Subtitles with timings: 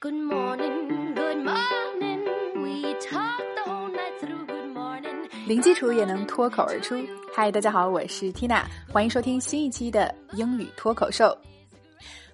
[0.00, 2.24] Good morning, good morning.
[2.62, 4.44] We talk the whole night through.
[4.44, 5.30] Good morning.
[5.46, 6.94] 零基础也能脱口而出。
[7.32, 11.34] 嗨，大家好，我是 Tina，欢迎收听新一期的英语脱口秀。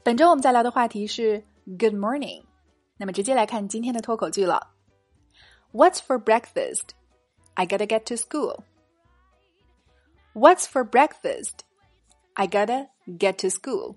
[0.03, 1.41] 本周我们在聊的话题是
[1.79, 2.43] Good morning。
[2.97, 4.75] 那么直接来看今天的脱口剧了。
[5.73, 6.89] What's for breakfast?
[7.55, 8.65] I gotta get to school.
[10.35, 11.61] What's for breakfast?
[12.35, 13.95] I gotta get to school.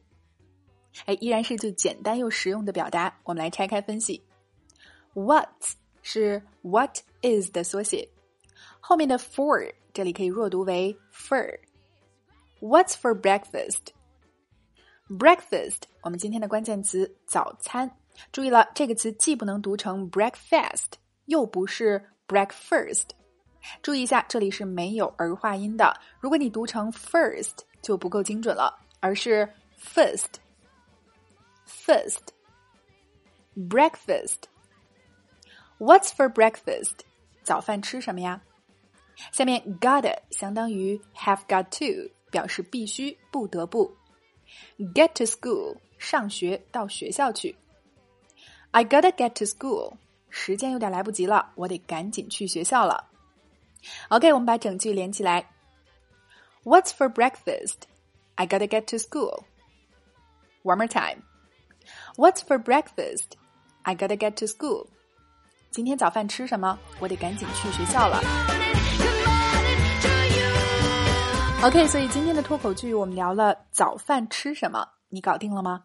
[1.06, 3.14] 哎，依然是最简单又实用的表达。
[3.24, 4.24] 我们来拆开分析。
[5.14, 5.50] What
[6.02, 8.08] 是 What is 的缩写，
[8.80, 11.60] 后面的 for 这里可以弱读为 fur。
[12.60, 17.92] What's for breakfast？Breakfast，我们今天的关键词早餐。
[18.32, 20.92] 注意了，这个词既不能读成 breakfast，
[21.26, 23.06] 又不是 breakfast。
[23.82, 26.00] 注意一下，这里是没有儿化音的。
[26.20, 29.48] 如果你读成 first，就不够精准了，而是
[29.80, 30.28] first。
[31.71, 32.33] First,
[33.57, 34.49] breakfast.
[35.79, 37.01] What's for breakfast?
[37.43, 38.43] 早饭吃什么呀？
[39.33, 43.97] 下面 gotta 相当于 have got to，表示必须、不得不。
[44.79, 47.57] Get to school 上学到学校去。
[48.73, 49.97] I gotta get to school，
[50.29, 53.11] 时间有点来不及了，我得赶紧去学校了。
[54.09, 55.51] OK，我们把整句连起来。
[56.65, 57.83] What's for breakfast?
[58.35, 59.45] I gotta get to school.
[60.63, 61.23] One more time.
[62.16, 63.34] What's for breakfast?
[63.84, 64.88] I gotta get to school.
[65.72, 66.78] 今天早饭吃什么？
[67.00, 68.22] 我得赶紧去学校了。
[71.64, 75.84] OK，所以今天的脱口剧我们聊了早饭吃什么，你搞定了吗？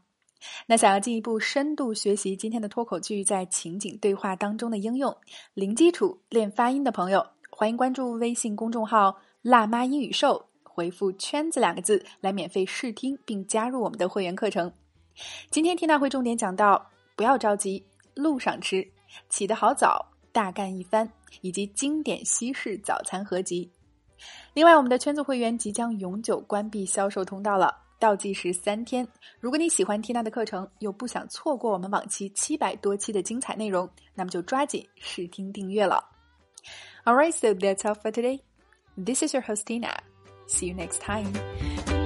[0.67, 5.17] 那想要进一步深度学习今天的脱口剧在情景对话当中的应用，
[5.55, 14.73] 零基础练发音的朋友，欢迎关注微信公众号“辣妈英语秀”，回复“圈子”两个字来免费试听并加入我们的会员课程。
[15.51, 18.87] 今天缇娜会重点讲到不要着急，路上吃，
[19.29, 21.09] 起得好早，大干一番，
[21.41, 23.71] 以及经典西式早餐合集。
[24.55, 29.07] 另外，我们的圈子会员即将永久关闭销售通道了，倒计时三天。
[29.41, 36.03] 如果你喜欢缇娜的课程，又不想错过我们往期七百多期的精彩内容，那么就抓紧试听订阅了。
[37.05, 38.41] Alright, so that's all for today.
[38.97, 39.95] This is your host Tina.
[40.49, 42.06] See you next time.